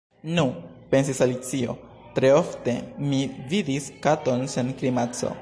[0.37, 0.43] "Nu,"
[0.93, 1.75] pensis Alicio,
[2.15, 2.75] "tre ofte
[3.11, 3.21] mi
[3.53, 5.35] vidis katon sen grimaco.